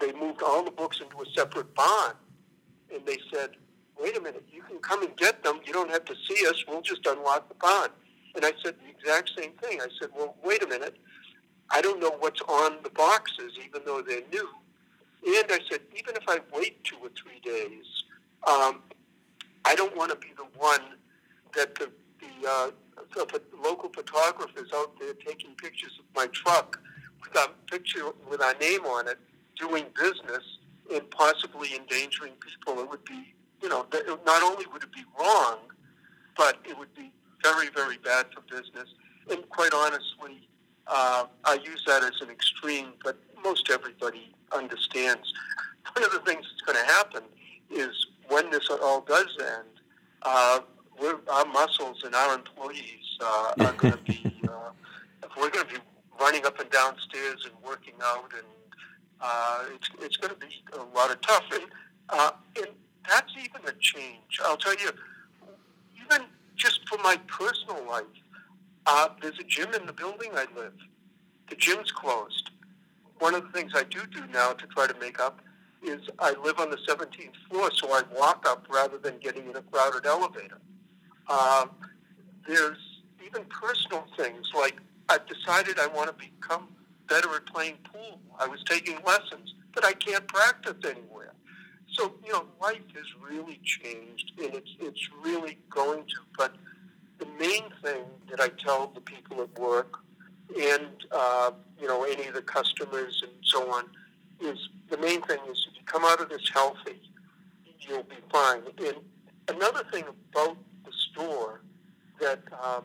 they 0.00 0.12
moved 0.12 0.42
all 0.42 0.64
the 0.64 0.70
books 0.70 1.00
into 1.00 1.16
a 1.22 1.26
separate 1.34 1.74
barn. 1.74 2.14
And 2.92 3.04
they 3.06 3.18
said, 3.32 3.50
wait 4.00 4.16
a 4.16 4.20
minute, 4.20 4.44
you 4.52 4.62
can 4.62 4.78
come 4.78 5.02
and 5.02 5.16
get 5.16 5.42
them. 5.42 5.60
You 5.64 5.72
don't 5.72 5.90
have 5.90 6.04
to 6.06 6.14
see 6.28 6.46
us. 6.46 6.64
We'll 6.66 6.82
just 6.82 7.06
unlock 7.06 7.48
the 7.48 7.54
pond. 7.54 7.90
And 8.34 8.44
I 8.44 8.52
said 8.62 8.74
the 8.82 8.90
exact 8.90 9.30
same 9.36 9.52
thing. 9.52 9.80
I 9.80 9.88
said, 10.00 10.10
well, 10.16 10.36
wait 10.44 10.62
a 10.62 10.66
minute. 10.66 10.96
I 11.70 11.80
don't 11.80 12.00
know 12.00 12.16
what's 12.18 12.40
on 12.42 12.78
the 12.82 12.90
boxes, 12.90 13.52
even 13.64 13.82
though 13.84 14.02
they're 14.02 14.22
new. 14.32 14.48
And 15.24 15.46
I 15.50 15.60
said, 15.70 15.80
even 15.96 16.16
if 16.16 16.24
I 16.28 16.40
wait 16.52 16.82
two 16.84 16.96
or 16.96 17.10
three 17.10 17.40
days, 17.44 17.84
um, 18.46 18.80
I 19.64 19.74
don't 19.74 19.96
want 19.96 20.10
to 20.10 20.16
be 20.16 20.32
the 20.36 20.46
one 20.58 20.80
that 21.54 21.74
the, 21.76 21.90
the, 22.20 22.48
uh, 22.48 22.70
the 23.14 23.40
local 23.62 23.90
photographers 23.90 24.70
out 24.74 24.98
there 24.98 25.14
taking 25.14 25.54
pictures 25.54 25.92
of 25.98 26.04
my 26.16 26.26
truck 26.32 26.80
with 27.22 27.36
a 27.36 27.50
picture 27.70 28.04
with 28.28 28.42
our 28.42 28.54
name 28.54 28.84
on 28.84 29.06
it, 29.06 29.18
doing 29.56 29.84
business, 29.94 30.42
and 30.92 31.08
possibly 31.10 31.74
endangering 31.76 32.32
people. 32.40 32.82
It 32.82 32.90
would 32.90 33.04
be 33.04 33.34
you 33.62 33.68
know, 33.68 33.86
not 34.24 34.42
only 34.42 34.66
would 34.72 34.82
it 34.82 34.92
be 34.92 35.04
wrong, 35.18 35.58
but 36.36 36.58
it 36.68 36.78
would 36.78 36.94
be 36.94 37.12
very, 37.42 37.68
very 37.70 37.98
bad 37.98 38.26
for 38.34 38.40
business. 38.42 38.88
And 39.30 39.48
quite 39.48 39.72
honestly, 39.74 40.48
Uh, 40.88 41.26
I 41.44 41.54
use 41.64 41.84
that 41.86 42.02
as 42.02 42.20
an 42.20 42.28
extreme, 42.28 42.88
but 43.04 43.16
most 43.44 43.70
everybody 43.70 44.34
understands. 44.52 45.32
One 45.94 46.04
of 46.04 46.10
the 46.10 46.18
things 46.20 46.44
that's 46.44 46.62
going 46.62 46.84
to 46.84 46.92
happen 46.92 47.22
is 47.70 48.06
when 48.28 48.50
this 48.50 48.68
all 48.68 49.00
does 49.02 49.36
end, 49.40 49.68
uh, 50.22 50.58
our 51.30 51.44
muscles 51.46 52.02
and 52.04 52.14
our 52.14 52.34
employees 52.34 53.06
uh, 53.20 53.52
are 53.60 53.72
going 53.74 53.92
to 53.92 53.98
be, 54.00 54.40
uh, 54.48 54.70
we're 55.38 55.50
going 55.50 55.66
to 55.68 55.74
be 55.74 55.80
running 56.20 56.44
up 56.46 56.58
and 56.58 56.70
down 56.70 56.96
stairs 57.08 57.44
and 57.44 57.54
working 57.64 57.94
out, 58.02 58.30
and 58.34 58.46
uh, 59.20 59.64
it's, 59.74 59.88
it's 60.00 60.16
going 60.16 60.34
to 60.34 60.40
be 60.46 60.62
a 60.74 60.82
lot 60.98 61.10
of 61.10 61.20
tough. 61.20 61.44
And, 61.52 61.64
uh, 62.08 62.32
and 62.56 62.68
that's 63.08 63.32
even 63.38 63.60
a 63.66 63.72
change. 63.80 64.40
I'll 64.44 64.56
tell 64.56 64.74
you, 64.74 64.90
even 66.04 66.26
just 66.56 66.80
for 66.88 66.98
my 66.98 67.16
personal 67.26 67.86
life, 67.88 68.04
uh, 68.86 69.08
there's 69.20 69.38
a 69.38 69.44
gym 69.44 69.72
in 69.74 69.86
the 69.86 69.92
building 69.92 70.30
I 70.34 70.46
live. 70.56 70.74
The 71.48 71.56
gym's 71.56 71.90
closed. 71.90 72.50
One 73.18 73.34
of 73.34 73.44
the 73.44 73.50
things 73.50 73.72
I 73.74 73.84
do 73.84 74.00
do 74.10 74.26
now 74.32 74.52
to 74.52 74.66
try 74.66 74.86
to 74.86 74.98
make 74.98 75.20
up 75.20 75.40
is 75.82 76.00
I 76.18 76.32
live 76.42 76.58
on 76.58 76.70
the 76.70 76.78
17th 76.88 77.34
floor, 77.50 77.70
so 77.74 77.92
I 77.92 78.02
walk 78.16 78.46
up 78.48 78.66
rather 78.70 78.98
than 78.98 79.18
getting 79.18 79.48
in 79.48 79.56
a 79.56 79.62
crowded 79.62 80.06
elevator. 80.06 80.58
Um, 81.28 81.70
there's 82.46 82.78
even 83.24 83.44
personal 83.46 84.04
things 84.16 84.50
like 84.54 84.76
I've 85.08 85.26
decided 85.26 85.78
I 85.78 85.88
want 85.88 86.08
to 86.08 86.14
become 86.14 86.68
better 87.08 87.34
at 87.34 87.46
playing 87.46 87.78
pool. 87.92 88.20
I 88.38 88.46
was 88.46 88.62
taking 88.64 88.98
lessons, 89.04 89.54
but 89.74 89.84
I 89.84 89.92
can't 89.92 90.26
practice 90.26 90.76
anywhere. 90.84 91.31
So 91.92 92.14
you 92.24 92.32
know, 92.32 92.44
life 92.60 92.80
has 92.94 93.06
really 93.20 93.60
changed, 93.64 94.32
and 94.42 94.54
it's 94.54 94.74
it's 94.80 95.08
really 95.22 95.58
going 95.70 96.04
to. 96.04 96.16
But 96.36 96.54
the 97.18 97.26
main 97.38 97.64
thing 97.82 98.04
that 98.30 98.40
I 98.40 98.48
tell 98.48 98.88
the 98.88 99.00
people 99.00 99.42
at 99.42 99.58
work, 99.58 99.98
and 100.58 101.04
uh, 101.10 101.52
you 101.80 101.86
know, 101.86 102.04
any 102.04 102.26
of 102.26 102.34
the 102.34 102.42
customers 102.42 103.22
and 103.22 103.32
so 103.42 103.70
on, 103.72 103.84
is 104.40 104.58
the 104.88 104.96
main 104.96 105.22
thing 105.22 105.38
is 105.50 105.66
if 105.70 105.76
you 105.76 105.84
come 105.84 106.04
out 106.04 106.20
of 106.20 106.28
this 106.28 106.48
healthy, 106.52 107.00
you'll 107.80 108.02
be 108.04 108.16
fine. 108.30 108.62
And 108.78 108.96
another 109.48 109.84
thing 109.92 110.04
about 110.32 110.56
the 110.84 110.92
store 111.10 111.60
that, 112.20 112.40
um, 112.62 112.84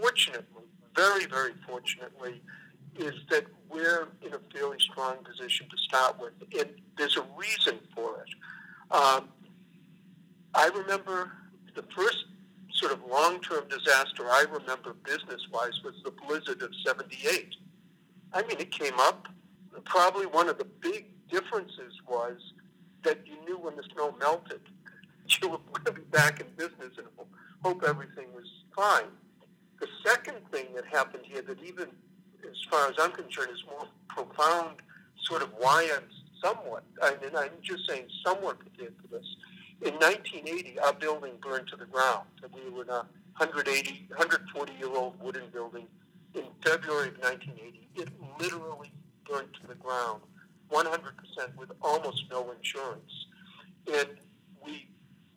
fortunately, 0.00 0.64
very 0.96 1.26
very 1.26 1.52
fortunately, 1.66 2.40
is 2.96 3.14
that 3.30 3.44
we're 3.70 4.08
in 4.22 4.34
a 4.34 4.40
fairly 4.54 4.78
strong 4.78 5.16
position 5.24 5.66
to 5.70 5.76
start 5.78 6.20
with, 6.20 6.32
and 6.58 6.70
there's 6.98 7.16
a 7.16 7.24
reason 7.36 7.78
for 7.94 8.24
it. 8.24 8.94
Um, 8.94 9.28
I 10.54 10.68
remember 10.68 11.32
the 11.74 11.84
first 11.96 12.26
sort 12.74 12.92
of 12.92 13.00
long-term 13.04 13.64
disaster 13.68 14.24
I 14.24 14.44
remember 14.50 14.94
business-wise 15.04 15.80
was 15.84 15.94
the 16.04 16.10
blizzard 16.10 16.62
of 16.62 16.70
'78. 16.86 17.54
I 18.34 18.42
mean, 18.42 18.60
it 18.60 18.70
came 18.70 18.98
up. 18.98 19.28
Probably 19.84 20.26
one 20.26 20.48
of 20.48 20.58
the 20.58 20.66
big 20.80 21.06
differences 21.30 21.94
was 22.06 22.38
that 23.04 23.26
you 23.26 23.34
knew 23.44 23.58
when 23.58 23.76
the 23.76 23.82
snow 23.94 24.14
melted, 24.20 24.60
you 25.42 25.48
were 25.48 25.58
going 25.72 25.84
to 25.86 25.92
be 25.92 26.02
back 26.10 26.40
in 26.40 26.46
business 26.56 26.92
and 26.98 27.06
hope 27.64 27.82
everything 27.86 28.26
was 28.34 28.46
fine. 28.74 29.10
The 29.80 29.88
second 30.04 30.36
thing 30.50 30.66
that 30.74 30.84
happened 30.86 31.24
here 31.26 31.42
that 31.42 31.62
even 31.62 31.88
as 32.48 32.56
far 32.70 32.88
as 32.88 32.94
I'm 32.98 33.12
concerned, 33.12 33.50
is 33.52 33.64
more 33.66 33.86
profound, 34.08 34.76
sort 35.24 35.42
of 35.42 35.50
why 35.58 35.88
I'm 35.94 36.04
somewhat, 36.42 36.84
I 37.02 37.10
mean, 37.22 37.36
I'm 37.36 37.50
just 37.62 37.88
saying 37.88 38.06
somewhat 38.24 38.58
this. 38.78 38.90
In 39.80 39.94
1980, 39.94 40.78
our 40.80 40.92
building 40.92 41.32
burned 41.40 41.68
to 41.68 41.76
the 41.76 41.86
ground. 41.86 42.26
We 42.54 42.70
were 42.70 42.82
in 42.82 42.88
a 42.88 43.06
180, 43.38 44.06
140 44.08 44.72
year 44.78 44.88
old 44.88 45.20
wooden 45.20 45.48
building. 45.52 45.86
In 46.34 46.44
February 46.64 47.08
of 47.08 47.18
1980, 47.18 47.88
it 47.96 48.08
literally 48.40 48.92
burned 49.28 49.48
to 49.60 49.66
the 49.66 49.74
ground, 49.74 50.22
100% 50.70 50.88
with 51.56 51.70
almost 51.82 52.24
no 52.30 52.50
insurance. 52.52 53.26
And 53.92 54.08
we, 54.64 54.88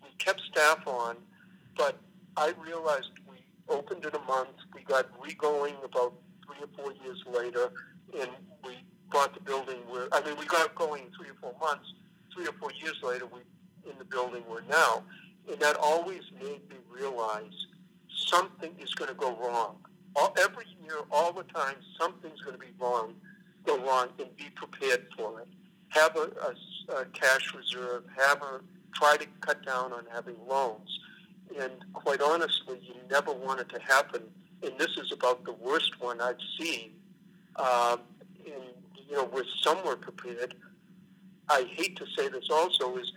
we 0.01 0.09
kept 0.19 0.41
staff 0.51 0.87
on, 0.87 1.17
but 1.75 1.97
I 2.37 2.53
realized 2.63 3.09
we 3.29 3.37
opened 3.67 4.05
in 4.05 4.15
a 4.15 4.25
month. 4.25 4.55
We 4.73 4.83
got 4.83 5.07
re-going 5.21 5.75
about 5.83 6.13
three 6.45 6.57
or 6.61 6.69
four 6.77 6.93
years 7.03 7.23
later, 7.31 7.71
and 8.19 8.29
we 8.63 8.77
bought 9.11 9.33
the 9.33 9.41
building 9.41 9.77
where, 9.87 10.07
I 10.11 10.21
mean, 10.21 10.37
we 10.37 10.45
got 10.45 10.73
going 10.75 11.03
three 11.17 11.29
or 11.29 11.35
four 11.41 11.55
months. 11.59 11.93
Three 12.33 12.47
or 12.47 12.53
four 12.53 12.71
years 12.81 12.97
later, 13.01 13.25
we 13.25 13.39
in 13.89 13.97
the 13.97 14.05
building 14.05 14.43
we're 14.49 14.61
now. 14.63 15.03
And 15.49 15.59
that 15.59 15.77
always 15.77 16.23
made 16.41 16.67
me 16.69 16.77
realize 16.89 17.53
something 18.27 18.71
is 18.79 18.93
going 18.95 19.09
to 19.09 19.15
go 19.15 19.37
wrong. 19.37 19.77
All, 20.15 20.33
every 20.39 20.65
year, 20.83 20.97
all 21.11 21.31
the 21.33 21.43
time, 21.43 21.75
something's 21.99 22.41
going 22.41 22.55
to 22.55 22.59
be 22.59 22.73
wrong, 22.79 23.13
go 23.65 23.77
wrong, 23.85 24.09
and 24.17 24.35
be 24.37 24.45
prepared 24.55 25.07
for 25.17 25.41
it. 25.41 25.47
Have 25.89 26.15
a, 26.15 26.31
a, 26.91 27.01
a 27.01 27.05
cash 27.05 27.53
reserve. 27.53 28.03
Have 28.17 28.41
a 28.41 28.61
try 28.95 29.17
to 29.17 29.25
cut 29.41 29.65
down 29.65 29.91
on 29.93 30.05
having 30.11 30.35
loans. 30.47 30.99
And 31.59 31.73
quite 31.93 32.21
honestly, 32.21 32.79
you 32.81 32.95
never 33.09 33.31
want 33.31 33.59
it 33.59 33.69
to 33.69 33.79
happen 33.81 34.23
and 34.65 34.77
this 34.79 34.97
is 34.97 35.11
about 35.11 35.45
the 35.45 35.53
worst 35.53 35.99
one 36.01 36.19
I've 36.21 36.37
seen. 36.59 36.91
Um, 37.55 37.99
and 38.45 38.63
you 39.07 39.15
know, 39.15 39.29
we're 39.31 39.43
somewhere 39.61 39.95
prepared. 39.95 40.55
I 41.49 41.67
hate 41.71 41.95
to 41.97 42.05
say 42.17 42.27
this 42.27 42.49
also 42.51 42.97
is 42.97 43.11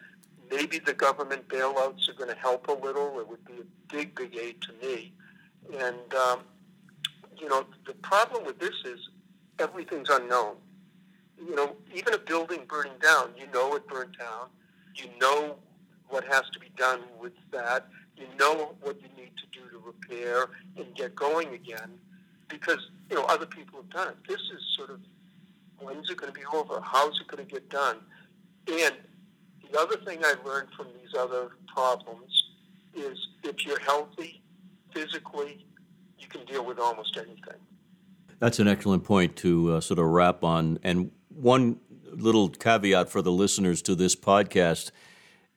maybe 0.50 0.78
the 0.78 0.92
government 0.92 1.48
bailouts 1.48 2.08
are 2.08 2.14
going 2.14 2.28
to 2.30 2.36
help 2.36 2.68
a 2.68 2.72
little. 2.72 3.18
It 3.20 3.28
would 3.28 3.44
be 3.44 3.54
a 3.54 3.92
big, 3.92 4.14
big 4.14 4.36
aid 4.36 4.62
to 4.62 4.86
me. 4.86 5.12
And 5.78 6.14
um, 6.14 6.40
you 7.36 7.48
know, 7.48 7.66
the 7.86 7.94
problem 7.94 8.44
with 8.44 8.58
this 8.58 8.74
is 8.84 9.08
everything's 9.58 10.10
unknown. 10.10 10.56
You 11.38 11.54
know, 11.54 11.76
even 11.94 12.14
a 12.14 12.18
building 12.18 12.64
burning 12.68 12.98
down, 13.00 13.30
you 13.36 13.46
know 13.54 13.74
it 13.76 13.86
burned 13.86 14.16
down. 14.18 14.48
You 14.94 15.08
know 15.20 15.56
what 16.08 16.24
has 16.24 16.42
to 16.52 16.58
be 16.58 16.70
done 16.76 17.00
with 17.20 17.34
that. 17.52 17.86
You 18.18 18.26
know 18.38 18.74
what 18.80 18.96
you 19.00 19.08
need 19.16 19.32
to 19.36 19.46
do 19.52 19.68
to 19.70 19.78
repair 19.78 20.48
and 20.76 20.94
get 20.94 21.14
going 21.14 21.54
again 21.54 21.92
because, 22.48 22.90
you 23.10 23.16
know, 23.16 23.24
other 23.24 23.46
people 23.46 23.80
have 23.80 23.90
done 23.90 24.08
it. 24.08 24.16
This 24.26 24.40
is 24.40 24.62
sort 24.76 24.90
of 24.90 25.00
when's 25.80 26.10
it 26.10 26.16
going 26.16 26.32
to 26.32 26.38
be 26.38 26.44
over? 26.52 26.80
How's 26.82 27.20
it 27.20 27.28
going 27.28 27.46
to 27.46 27.52
get 27.52 27.68
done? 27.68 27.98
And 28.66 28.94
the 29.70 29.78
other 29.78 29.96
thing 29.98 30.20
I 30.24 30.34
learned 30.44 30.68
from 30.76 30.86
these 31.00 31.14
other 31.18 31.50
problems 31.72 32.44
is 32.94 33.18
if 33.44 33.64
you're 33.64 33.80
healthy 33.80 34.42
physically, 34.92 35.64
you 36.18 36.26
can 36.26 36.44
deal 36.46 36.64
with 36.64 36.78
almost 36.78 37.16
anything. 37.16 37.60
That's 38.40 38.58
an 38.58 38.68
excellent 38.68 39.04
point 39.04 39.36
to 39.36 39.74
uh, 39.74 39.80
sort 39.80 39.98
of 39.98 40.06
wrap 40.06 40.42
on. 40.42 40.78
And 40.82 41.10
one 41.28 41.78
little 42.10 42.48
caveat 42.48 43.08
for 43.08 43.22
the 43.22 43.32
listeners 43.32 43.82
to 43.82 43.94
this 43.94 44.16
podcast 44.16 44.90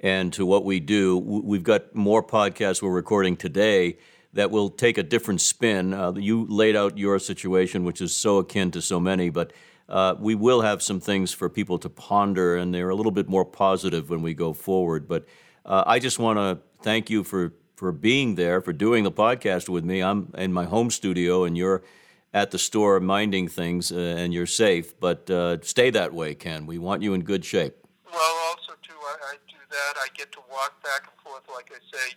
and 0.01 0.33
to 0.33 0.45
what 0.45 0.65
we 0.65 0.79
do. 0.79 1.17
We've 1.17 1.63
got 1.63 1.95
more 1.95 2.23
podcasts 2.23 2.81
we're 2.81 2.89
recording 2.89 3.37
today 3.37 3.97
that 4.33 4.49
will 4.49 4.69
take 4.69 4.97
a 4.97 5.03
different 5.03 5.41
spin. 5.41 5.93
Uh, 5.93 6.13
you 6.13 6.45
laid 6.49 6.75
out 6.75 6.97
your 6.97 7.19
situation, 7.19 7.85
which 7.85 8.01
is 8.01 8.13
so 8.13 8.37
akin 8.39 8.71
to 8.71 8.81
so 8.81 8.99
many, 8.99 9.29
but 9.29 9.53
uh, 9.87 10.15
we 10.19 10.35
will 10.35 10.61
have 10.61 10.81
some 10.81 10.99
things 10.99 11.31
for 11.31 11.49
people 11.49 11.77
to 11.77 11.89
ponder, 11.89 12.55
and 12.55 12.73
they're 12.73 12.89
a 12.89 12.95
little 12.95 13.11
bit 13.11 13.29
more 13.29 13.45
positive 13.45 14.09
when 14.09 14.21
we 14.21 14.33
go 14.33 14.53
forward. 14.53 15.07
But 15.07 15.25
uh, 15.65 15.83
I 15.85 15.99
just 15.99 16.17
want 16.17 16.39
to 16.39 16.59
thank 16.81 17.09
you 17.09 17.23
for 17.23 17.53
for 17.75 17.91
being 17.91 18.35
there, 18.35 18.61
for 18.61 18.73
doing 18.73 19.03
the 19.03 19.11
podcast 19.11 19.67
with 19.67 19.83
me. 19.83 20.03
I'm 20.03 20.31
in 20.37 20.53
my 20.53 20.65
home 20.65 20.91
studio, 20.91 21.43
and 21.45 21.57
you're 21.57 21.83
at 22.31 22.51
the 22.51 22.59
store 22.59 22.99
minding 22.99 23.47
things, 23.47 23.91
uh, 23.91 23.97
and 23.97 24.33
you're 24.33 24.45
safe. 24.45 24.97
But 24.99 25.29
uh, 25.29 25.57
stay 25.61 25.89
that 25.89 26.13
way, 26.13 26.35
Ken. 26.35 26.65
We 26.65 26.77
want 26.77 27.01
you 27.01 27.13
in 27.13 27.23
good 27.23 27.43
shape. 27.43 27.75
Well, 28.13 28.55
too, 28.91 28.99
I, 29.07 29.35
I 29.35 29.35
that. 29.71 29.93
I 30.03 30.07
get 30.17 30.31
to 30.33 30.39
walk 30.51 30.75
back 30.83 31.07
and 31.07 31.15
forth, 31.23 31.47
like 31.47 31.71
I 31.71 31.79
say, 31.79 32.15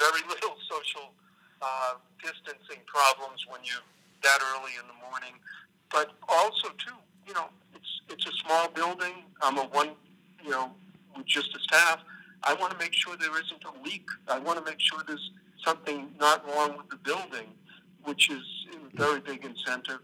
very 0.00 0.22
little 0.32 0.56
social 0.64 1.12
uh, 1.60 2.00
distancing 2.22 2.80
problems 2.86 3.44
when 3.48 3.60
you 3.64 3.76
that 4.22 4.38
early 4.56 4.72
in 4.80 4.86
the 4.88 4.98
morning. 5.10 5.36
But 5.92 6.12
also, 6.28 6.68
too, 6.80 6.96
you 7.26 7.34
know, 7.34 7.48
it's 7.74 8.00
it's 8.08 8.26
a 8.26 8.32
small 8.44 8.68
building. 8.68 9.28
I'm 9.42 9.58
a 9.58 9.64
one, 9.68 9.90
you 10.42 10.50
know, 10.50 10.72
just 11.24 11.54
a 11.54 11.60
staff. 11.60 12.00
I 12.42 12.54
want 12.54 12.72
to 12.72 12.78
make 12.78 12.92
sure 12.92 13.16
there 13.16 13.36
isn't 13.38 13.62
a 13.64 13.84
leak. 13.84 14.08
I 14.28 14.38
want 14.38 14.58
to 14.58 14.64
make 14.64 14.80
sure 14.80 15.00
there's 15.06 15.30
something 15.64 16.08
not 16.20 16.46
wrong 16.48 16.76
with 16.76 16.88
the 16.88 16.96
building, 16.96 17.48
which 18.04 18.30
is 18.30 18.42
a 18.72 18.96
very 18.96 19.20
big 19.20 19.44
incentive. 19.44 20.00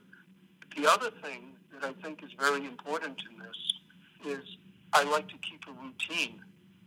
The 0.77 0.91
other 0.91 1.11
thing 1.23 1.53
that 1.73 1.85
I 1.85 1.93
think 2.03 2.23
is 2.23 2.31
very 2.39 2.65
important 2.67 3.19
in 3.31 3.39
this 3.39 4.39
is 4.39 4.57
I 4.93 5.05
like 5.05 5.29
to 5.29 5.39
keep 5.39 5.65
a 5.69 5.73
routine. 5.83 6.43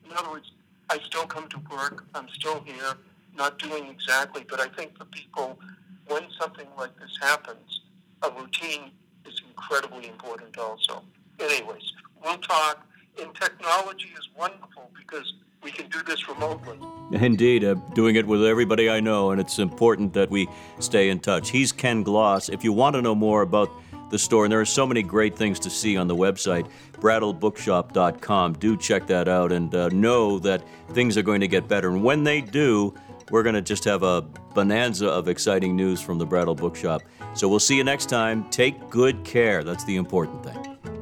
In 0.06 0.12
other 0.16 0.30
words, 0.30 0.52
I 0.90 1.00
still 1.00 1.26
come 1.26 1.48
to 1.50 1.60
work. 1.72 2.06
I'm 2.14 2.30
still 2.30 2.62
here, 2.64 2.94
not 3.36 3.58
doing 3.60 3.88
exactly. 3.88 4.46
But 4.48 4.60
I 4.60 4.68
think 4.68 4.98
for 4.98 5.06
people, 5.06 5.60
when 6.08 6.24
something 6.40 6.68
like 6.78 6.98
this 7.00 7.18
happens, 7.22 7.82
a 8.22 8.30
routine 8.32 8.92
is 9.26 9.42
incredibly 9.48 10.08
important 10.08 10.58
also. 10.58 11.04
Anyways, 11.40 11.94
we'll 12.24 12.38
talk. 12.38 12.86
And 13.22 13.34
technology 13.34 14.10
is 14.18 14.28
wonderful 14.38 14.92
because 14.98 15.34
we 15.64 15.72
can 15.72 15.90
do 15.90 16.04
this 16.04 16.28
remotely. 16.28 16.78
Indeed, 17.12 17.64
uh, 17.64 17.76
doing 17.94 18.16
it 18.16 18.28
with 18.28 18.44
everybody 18.44 18.90
I 18.90 19.00
know, 19.00 19.32
and 19.32 19.40
it's 19.40 19.58
important 19.58 20.14
that 20.14 20.30
we 20.30 20.48
stay 20.80 21.10
in 21.10 21.20
touch. 21.20 21.50
He's 21.50 21.72
Ken 21.72 22.04
Gloss. 22.04 22.50
If 22.50 22.64
you 22.64 22.74
want 22.74 22.96
to 22.96 23.02
know 23.02 23.16
more 23.16 23.42
about 23.42 23.70
the 24.10 24.20
store, 24.20 24.46
and 24.46 24.52
there 24.52 24.62
are 24.62 24.66
so 24.66 24.86
many 24.86 25.04
great 25.04 25.36
things 25.36 25.60
to 25.60 25.70
see 25.70 25.98
on 25.98 26.08
the 26.08 26.16
website, 26.16 26.70
brattlebookshop.com. 26.94 28.54
Do 28.54 28.78
check 28.78 29.08
that 29.08 29.28
out 29.28 29.52
and 29.52 29.74
uh, 29.74 29.90
know 29.90 30.40
that 30.40 30.64
things 30.90 31.18
are 31.18 31.24
going 31.24 31.42
to 31.42 31.48
get 31.48 31.68
better. 31.68 31.90
And 31.90 32.04
when 32.04 32.24
they 32.24 32.42
do, 32.42 32.94
we're 33.32 33.44
going 33.44 33.56
to 33.56 33.62
just 33.62 33.84
have 33.86 34.04
a 34.04 34.22
bonanza 34.54 35.08
of 35.08 35.28
exciting 35.28 35.76
news 35.76 36.02
from 36.02 36.18
the 36.18 36.26
Brattle 36.26 36.56
Bookshop. 36.56 37.02
So 37.34 37.48
we'll 37.48 37.60
see 37.60 37.76
you 37.76 37.84
next 37.84 38.08
time. 38.08 38.50
Take 38.50 38.90
good 38.90 39.24
care. 39.24 39.64
That's 39.64 39.84
the 39.86 39.96
important 39.96 40.44
thing. 40.46 40.95